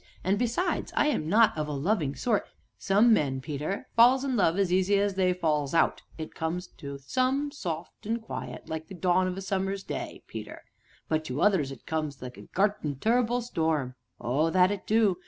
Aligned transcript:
and, 0.23 0.39
besides, 0.39 0.91
I 0.95 1.09
am 1.09 1.29
not 1.29 1.55
of 1.55 1.67
a 1.67 1.71
loving 1.73 2.15
sort" 2.15 2.47
"Some 2.89 3.13
men, 3.13 3.39
Peter, 3.39 3.87
falls 3.95 4.23
in 4.23 4.35
love 4.35 4.57
as 4.57 4.73
easy 4.73 4.97
as 4.99 5.13
they 5.13 5.31
falls 5.31 5.75
out; 5.75 6.01
it 6.17 6.33
comes 6.33 6.65
to 6.79 6.97
some 6.97 7.51
soft 7.51 8.07
an' 8.07 8.17
quiet 8.17 8.67
like 8.67 8.87
the 8.87 8.95
dawn 8.95 9.27
of 9.27 9.37
a 9.37 9.41
summer's 9.41 9.83
day, 9.83 10.23
Peter; 10.25 10.63
but 11.07 11.23
to 11.25 11.39
others 11.43 11.71
it 11.71 11.85
comes 11.85 12.19
like 12.19 12.35
a 12.39 12.47
gert 12.55 12.77
an' 12.83 12.95
tur'ble 12.95 13.43
storm 13.43 13.93
oh, 14.19 14.49
that 14.49 14.71
it 14.71 14.87
do! 14.87 15.17